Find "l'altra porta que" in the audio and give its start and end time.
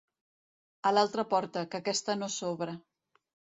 0.95-1.83